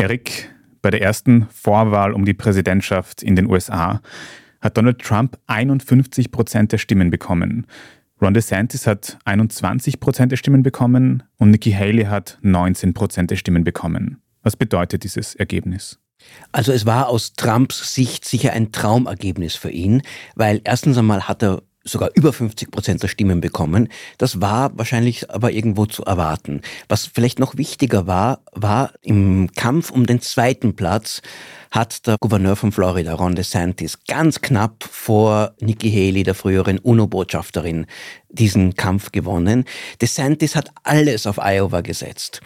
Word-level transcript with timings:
Erik, 0.00 0.50
bei 0.80 0.90
der 0.90 1.02
ersten 1.02 1.46
Vorwahl 1.52 2.14
um 2.14 2.24
die 2.24 2.32
Präsidentschaft 2.32 3.22
in 3.22 3.36
den 3.36 3.44
USA 3.50 4.00
hat 4.62 4.78
Donald 4.78 4.98
Trump 5.00 5.36
51 5.46 6.32
Prozent 6.32 6.72
der 6.72 6.78
Stimmen 6.78 7.10
bekommen. 7.10 7.66
Ron 8.18 8.32
DeSantis 8.32 8.86
hat 8.86 9.18
21 9.26 10.00
Prozent 10.00 10.32
der 10.32 10.38
Stimmen 10.38 10.62
bekommen 10.62 11.22
und 11.36 11.50
Nikki 11.50 11.72
Haley 11.72 12.04
hat 12.04 12.38
19 12.40 12.94
Prozent 12.94 13.30
der 13.30 13.36
Stimmen 13.36 13.62
bekommen. 13.62 14.22
Was 14.42 14.56
bedeutet 14.56 15.04
dieses 15.04 15.34
Ergebnis? 15.34 15.98
Also 16.50 16.72
es 16.72 16.86
war 16.86 17.08
aus 17.08 17.34
Trumps 17.34 17.94
Sicht 17.94 18.24
sicher 18.24 18.54
ein 18.54 18.72
Traumergebnis 18.72 19.54
für 19.54 19.70
ihn, 19.70 20.00
weil 20.34 20.62
erstens 20.64 20.96
einmal 20.96 21.28
hat 21.28 21.42
er 21.42 21.62
sogar 21.84 22.10
über 22.14 22.32
50 22.32 22.70
Prozent 22.70 23.02
der 23.02 23.08
Stimmen 23.08 23.40
bekommen. 23.40 23.88
Das 24.18 24.40
war 24.40 24.76
wahrscheinlich 24.76 25.30
aber 25.30 25.52
irgendwo 25.52 25.86
zu 25.86 26.04
erwarten. 26.04 26.60
Was 26.88 27.06
vielleicht 27.06 27.38
noch 27.38 27.56
wichtiger 27.56 28.06
war, 28.06 28.40
war 28.52 28.92
im 29.02 29.50
Kampf 29.54 29.90
um 29.90 30.06
den 30.06 30.20
zweiten 30.20 30.76
Platz 30.76 31.22
hat 31.70 32.06
der 32.06 32.16
Gouverneur 32.20 32.56
von 32.56 32.72
Florida, 32.72 33.14
Ron 33.14 33.36
DeSantis, 33.36 34.00
ganz 34.08 34.40
knapp 34.40 34.82
vor 34.82 35.54
Nikki 35.60 35.90
Haley, 35.90 36.24
der 36.24 36.34
früheren 36.34 36.78
UNO-Botschafterin, 36.78 37.86
diesen 38.30 38.74
Kampf 38.74 39.12
gewonnen. 39.12 39.64
DeSantis 40.00 40.56
hat 40.56 40.70
alles 40.82 41.26
auf 41.26 41.38
Iowa 41.38 41.80
gesetzt. 41.80 42.40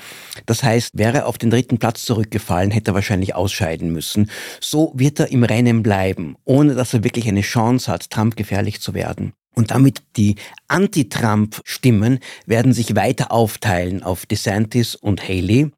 Das 0.46 0.62
heißt, 0.62 0.96
wäre 0.98 1.18
er 1.18 1.26
auf 1.26 1.38
den 1.38 1.50
dritten 1.50 1.78
Platz 1.78 2.04
zurückgefallen, 2.04 2.70
hätte 2.70 2.90
er 2.90 2.94
wahrscheinlich 2.94 3.34
ausscheiden 3.34 3.92
müssen. 3.92 4.30
So 4.60 4.92
wird 4.94 5.20
er 5.20 5.30
im 5.30 5.44
Rennen 5.44 5.82
bleiben, 5.82 6.36
ohne 6.44 6.74
dass 6.74 6.94
er 6.94 7.04
wirklich 7.04 7.28
eine 7.28 7.42
Chance 7.42 7.90
hat, 7.90 8.10
Trump 8.10 8.36
gefährlich 8.36 8.80
zu 8.80 8.94
werden. 8.94 9.32
Und 9.54 9.70
damit 9.70 10.02
die 10.16 10.34
Anti-Trump-Stimmen 10.74 12.18
werden 12.46 12.72
sich 12.72 12.96
weiter 12.96 13.30
aufteilen 13.30 14.02
auf 14.02 14.26
DeSantis 14.26 14.96
und 14.96 15.22
Haley. 15.22 15.70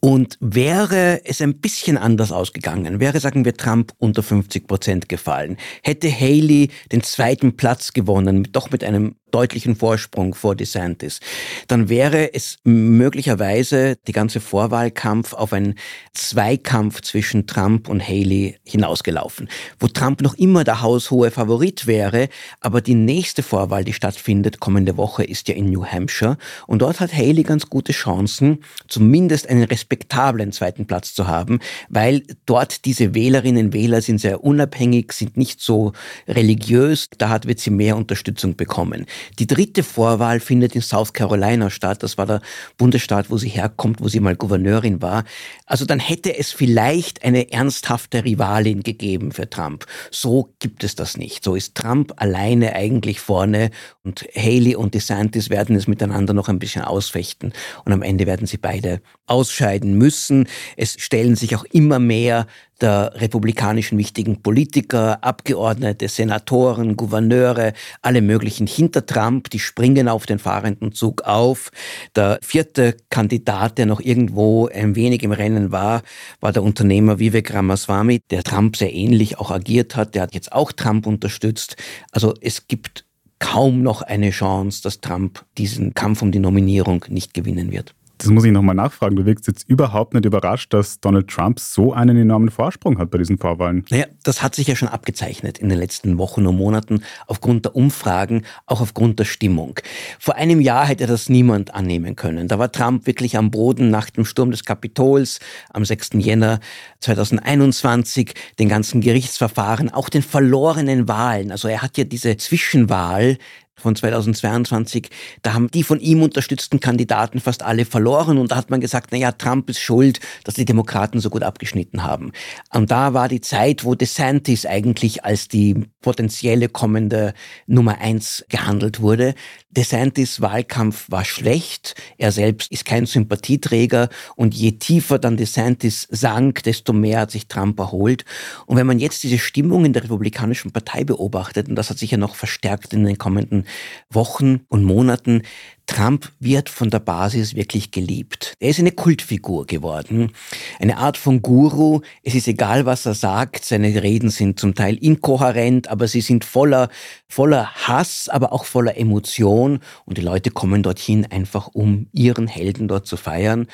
Und 0.00 0.36
wäre 0.40 1.22
es 1.24 1.40
ein 1.40 1.60
bisschen 1.60 1.96
anders 1.96 2.30
ausgegangen, 2.30 3.00
wäre, 3.00 3.20
sagen 3.20 3.46
wir, 3.46 3.56
Trump 3.56 3.92
unter 3.96 4.22
50 4.22 4.66
Prozent 4.66 5.08
gefallen, 5.08 5.56
hätte 5.82 6.10
Haley 6.12 6.68
den 6.92 7.02
zweiten 7.02 7.56
Platz 7.56 7.94
gewonnen, 7.94 8.48
doch 8.52 8.70
mit 8.70 8.84
einem 8.84 9.14
deutlichen 9.30 9.74
Vorsprung 9.74 10.34
vor 10.34 10.54
DeSantis, 10.54 11.18
dann 11.66 11.88
wäre 11.88 12.34
es 12.34 12.58
möglicherweise 12.62 13.96
die 14.06 14.12
ganze 14.12 14.40
Vorwahlkampf 14.40 15.32
auf 15.32 15.52
einen 15.52 15.74
Zweikampf 16.12 17.00
zwischen 17.00 17.46
Trump 17.48 17.88
und 17.88 18.06
Haley 18.06 18.58
hinausgelaufen, 18.64 19.48
wo 19.80 19.88
Trump 19.88 20.20
noch 20.20 20.34
immer 20.34 20.62
der 20.62 20.82
haushohe 20.82 21.32
Favorit 21.32 21.88
wäre, 21.88 22.28
aber 22.60 22.80
die 22.80 22.94
nächste 22.94 23.42
Vorwahl, 23.42 23.84
die 23.84 23.92
stattfindet 23.92 24.33
kommende 24.60 24.96
Woche, 24.96 25.24
ist 25.24 25.48
ja 25.48 25.54
in 25.54 25.70
New 25.70 25.84
Hampshire 25.84 26.36
und 26.66 26.82
dort 26.82 27.00
hat 27.00 27.12
Haley 27.14 27.42
ganz 27.42 27.68
gute 27.70 27.92
Chancen, 27.92 28.58
zumindest 28.88 29.48
einen 29.48 29.64
respektablen 29.64 30.52
zweiten 30.52 30.86
Platz 30.86 31.14
zu 31.14 31.26
haben, 31.26 31.60
weil 31.88 32.22
dort 32.46 32.84
diese 32.84 33.14
Wählerinnen 33.14 33.66
und 33.66 33.72
Wähler 33.72 34.00
sind 34.02 34.20
sehr 34.20 34.42
unabhängig, 34.42 35.12
sind 35.12 35.36
nicht 35.36 35.60
so 35.60 35.92
religiös, 36.28 37.08
da 37.18 37.34
wird 37.44 37.60
sie 37.60 37.70
mehr 37.70 37.96
Unterstützung 37.96 38.56
bekommen. 38.56 39.06
Die 39.38 39.46
dritte 39.46 39.82
Vorwahl 39.82 40.40
findet 40.40 40.74
in 40.74 40.82
South 40.82 41.12
Carolina 41.12 41.70
statt. 41.70 42.02
Das 42.02 42.16
war 42.16 42.26
der 42.26 42.40
Bundesstaat, 42.76 43.30
wo 43.30 43.38
sie 43.38 43.48
herkommt, 43.48 44.00
wo 44.00 44.08
sie 44.08 44.20
mal 44.20 44.36
Gouverneurin 44.36 45.02
war. 45.02 45.24
Also 45.66 45.84
dann 45.84 45.98
hätte 45.98 46.36
es 46.38 46.52
vielleicht 46.52 47.24
eine 47.24 47.52
ernsthafte 47.52 48.24
Rivalin 48.24 48.82
gegeben 48.82 49.32
für 49.32 49.48
Trump. 49.48 49.86
So 50.10 50.54
gibt 50.58 50.84
es 50.84 50.94
das 50.94 51.16
nicht. 51.16 51.44
So 51.44 51.54
ist 51.54 51.74
Trump 51.74 52.12
alleine 52.16 52.74
eigentlich 52.74 53.20
vorne 53.20 53.70
und 54.02 54.13
Haley 54.34 54.76
und 54.76 54.94
DeSantis 54.94 55.50
werden 55.50 55.76
es 55.76 55.86
miteinander 55.86 56.34
noch 56.34 56.48
ein 56.48 56.58
bisschen 56.58 56.82
ausfechten 56.82 57.52
und 57.84 57.92
am 57.92 58.02
Ende 58.02 58.26
werden 58.26 58.46
sie 58.46 58.58
beide 58.58 59.00
ausscheiden 59.26 59.96
müssen. 59.96 60.48
Es 60.76 60.96
stellen 60.98 61.36
sich 61.36 61.56
auch 61.56 61.64
immer 61.64 61.98
mehr 61.98 62.46
der 62.80 63.12
republikanischen 63.14 63.98
wichtigen 63.98 64.42
Politiker, 64.42 65.22
Abgeordnete, 65.22 66.08
Senatoren, 66.08 66.96
Gouverneure, 66.96 67.72
alle 68.02 68.20
möglichen 68.20 68.66
hinter 68.66 69.06
Trump, 69.06 69.50
die 69.50 69.58
springen 69.58 70.08
auf 70.08 70.26
den 70.26 70.38
fahrenden 70.38 70.92
Zug 70.92 71.22
auf. 71.22 71.70
Der 72.16 72.38
vierte 72.42 72.96
Kandidat, 73.10 73.78
der 73.78 73.86
noch 73.86 74.00
irgendwo 74.00 74.66
ein 74.66 74.96
wenig 74.96 75.22
im 75.22 75.32
Rennen 75.32 75.72
war, 75.72 76.02
war 76.40 76.52
der 76.52 76.62
Unternehmer 76.62 77.18
Vivek 77.18 77.54
Ramaswamy, 77.54 78.20
der 78.30 78.42
Trump 78.42 78.76
sehr 78.76 78.92
ähnlich 78.92 79.38
auch 79.38 79.50
agiert 79.50 79.96
hat. 79.96 80.14
Der 80.14 80.22
hat 80.22 80.34
jetzt 80.34 80.52
auch 80.52 80.72
Trump 80.72 81.06
unterstützt. 81.06 81.76
Also 82.10 82.34
es 82.40 82.66
gibt 82.66 83.04
kaum 83.38 83.82
noch 83.82 84.02
eine 84.02 84.30
Chance, 84.30 84.82
dass 84.82 85.00
Trump 85.00 85.44
diesen 85.58 85.94
Kampf 85.94 86.22
um 86.22 86.32
die 86.32 86.38
Nominierung 86.38 87.04
nicht 87.08 87.34
gewinnen 87.34 87.72
wird. 87.72 87.94
Das 88.18 88.28
muss 88.28 88.44
ich 88.44 88.52
nochmal 88.52 88.74
nachfragen. 88.74 89.16
Du 89.16 89.26
wirkst 89.26 89.46
jetzt 89.46 89.68
überhaupt 89.68 90.14
nicht 90.14 90.24
überrascht, 90.24 90.72
dass 90.72 91.00
Donald 91.00 91.28
Trump 91.28 91.58
so 91.58 91.92
einen 91.92 92.16
enormen 92.16 92.50
Vorsprung 92.50 92.98
hat 92.98 93.10
bei 93.10 93.18
diesen 93.18 93.38
Vorwahlen. 93.38 93.84
Naja, 93.90 94.06
das 94.22 94.42
hat 94.42 94.54
sich 94.54 94.68
ja 94.68 94.76
schon 94.76 94.88
abgezeichnet 94.88 95.58
in 95.58 95.68
den 95.68 95.78
letzten 95.78 96.16
Wochen 96.18 96.46
und 96.46 96.56
Monaten 96.56 97.02
aufgrund 97.26 97.64
der 97.64 97.74
Umfragen, 97.74 98.44
auch 98.66 98.80
aufgrund 98.80 99.18
der 99.18 99.24
Stimmung. 99.24 99.80
Vor 100.18 100.36
einem 100.36 100.60
Jahr 100.60 100.86
hätte 100.86 101.06
das 101.06 101.28
niemand 101.28 101.74
annehmen 101.74 102.14
können. 102.14 102.46
Da 102.48 102.58
war 102.58 102.70
Trump 102.70 103.06
wirklich 103.06 103.36
am 103.36 103.50
Boden 103.50 103.90
nach 103.90 104.10
dem 104.10 104.24
Sturm 104.24 104.50
des 104.50 104.64
Kapitols 104.64 105.40
am 105.72 105.84
6. 105.84 106.10
Jänner 106.14 106.60
2021, 107.00 108.34
den 108.58 108.68
ganzen 108.68 109.00
Gerichtsverfahren, 109.00 109.90
auch 109.90 110.08
den 110.08 110.22
verlorenen 110.22 111.08
Wahlen. 111.08 111.50
Also 111.50 111.68
er 111.68 111.82
hat 111.82 111.98
ja 111.98 112.04
diese 112.04 112.36
Zwischenwahl 112.36 113.38
von 113.76 113.96
2022, 113.96 115.10
da 115.42 115.54
haben 115.54 115.70
die 115.70 115.82
von 115.82 116.00
ihm 116.00 116.22
unterstützten 116.22 116.80
Kandidaten 116.80 117.40
fast 117.40 117.62
alle 117.62 117.84
verloren 117.84 118.38
und 118.38 118.50
da 118.50 118.56
hat 118.56 118.70
man 118.70 118.80
gesagt, 118.80 119.08
na 119.10 119.18
ja, 119.18 119.32
Trump 119.32 119.68
ist 119.68 119.80
schuld, 119.80 120.20
dass 120.44 120.54
die 120.54 120.64
Demokraten 120.64 121.20
so 121.20 121.30
gut 121.30 121.42
abgeschnitten 121.42 122.04
haben. 122.04 122.32
Und 122.72 122.90
da 122.90 123.14
war 123.14 123.28
die 123.28 123.40
Zeit, 123.40 123.84
wo 123.84 123.94
DeSantis 123.94 124.64
eigentlich 124.66 125.24
als 125.24 125.48
die 125.48 125.86
potenzielle 126.00 126.68
kommende 126.68 127.34
Nummer 127.66 127.98
eins 127.98 128.44
gehandelt 128.48 129.00
wurde. 129.00 129.34
DeSantis 129.70 130.40
Wahlkampf 130.40 131.10
war 131.10 131.24
schlecht. 131.24 131.94
Er 132.16 132.30
selbst 132.30 132.70
ist 132.70 132.84
kein 132.84 133.06
Sympathieträger 133.06 134.08
und 134.36 134.54
je 134.54 134.72
tiefer 134.72 135.18
dann 135.18 135.36
DeSantis 135.36 136.06
sank, 136.10 136.62
desto 136.62 136.92
mehr 136.92 137.20
hat 137.20 137.32
sich 137.32 137.48
Trump 137.48 137.78
erholt. 137.80 138.24
Und 138.66 138.76
wenn 138.76 138.86
man 138.86 139.00
jetzt 139.00 139.22
diese 139.24 139.38
Stimmung 139.38 139.84
in 139.84 139.92
der 139.92 140.04
Republikanischen 140.04 140.70
Partei 140.70 141.04
beobachtet, 141.04 141.68
und 141.68 141.74
das 141.74 141.90
hat 141.90 141.98
sich 141.98 142.12
ja 142.12 142.18
noch 142.18 142.36
verstärkt 142.36 142.92
in 142.92 143.04
den 143.04 143.18
kommenden 143.18 143.63
Wochen 144.10 144.60
und 144.68 144.84
Monaten, 144.84 145.42
Trump 145.86 146.32
wird 146.40 146.70
von 146.70 146.88
der 146.88 146.98
Basis 146.98 147.54
wirklich 147.54 147.90
geliebt. 147.90 148.54
Er 148.58 148.70
ist 148.70 148.78
eine 148.78 148.92
Kultfigur 148.92 149.66
geworden, 149.66 150.32
eine 150.80 150.96
Art 150.96 151.18
von 151.18 151.42
Guru. 151.42 152.00
Es 152.22 152.34
ist 152.34 152.48
egal, 152.48 152.86
was 152.86 153.04
er 153.04 153.14
sagt. 153.14 153.64
Seine 153.64 154.02
Reden 154.02 154.30
sind 154.30 154.58
zum 154.58 154.74
Teil 154.74 154.96
inkohärent, 154.96 155.88
aber 155.88 156.08
sie 156.08 156.22
sind 156.22 156.44
voller, 156.44 156.88
voller 157.28 157.70
Hass, 157.74 158.28
aber 158.30 158.52
auch 158.52 158.64
voller 158.64 158.96
Emotion. 158.96 159.80
Und 160.06 160.16
die 160.16 160.22
Leute 160.22 160.50
kommen 160.50 160.82
dorthin 160.82 161.26
einfach, 161.26 161.68
um 161.68 162.06
ihren 162.12 162.46
Helden 162.46 162.88
dort 162.88 163.06
zu 163.06 163.16
feiern. 163.18 163.66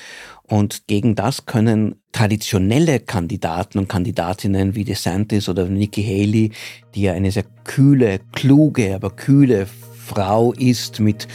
Und 0.42 0.88
gegen 0.88 1.14
das 1.14 1.46
können 1.46 1.94
traditionelle 2.10 2.98
Kandidaten 2.98 3.78
und 3.78 3.88
Kandidatinnen 3.88 4.74
wie 4.74 4.82
DeSantis 4.82 5.48
oder 5.48 5.66
Nikki 5.66 6.02
Haley, 6.02 6.50
die 6.96 7.02
ja 7.02 7.12
eine 7.12 7.30
sehr 7.30 7.44
kühle, 7.62 8.18
kluge, 8.32 8.96
aber 8.96 9.10
kühle 9.10 9.68
Frau 10.10 10.52
ist 10.54 10.98
mit 10.98 11.28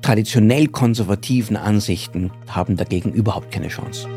traditionell 0.00 0.66
konservativen 0.66 1.54
Ansichten 1.54 2.30
haben 2.48 2.78
dagegen 2.78 3.12
überhaupt 3.12 3.52
keine 3.52 3.68
Chance. 3.68 4.08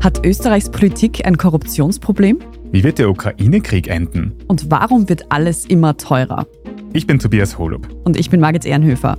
Hat 0.00 0.24
Österreichs 0.24 0.70
Politik 0.70 1.26
ein 1.26 1.36
Korruptionsproblem? 1.36 2.38
Wie 2.70 2.84
wird 2.84 3.00
der 3.00 3.10
Ukraine-Krieg 3.10 3.88
enden? 3.88 4.34
Und 4.46 4.70
warum 4.70 5.08
wird 5.08 5.32
alles 5.32 5.66
immer 5.66 5.96
teurer? 5.96 6.46
Ich 6.92 7.08
bin 7.08 7.18
Tobias 7.18 7.58
Holub. 7.58 7.88
Und 8.04 8.16
ich 8.16 8.30
bin 8.30 8.38
Margit 8.38 8.64
Ehrenhöfer. 8.64 9.18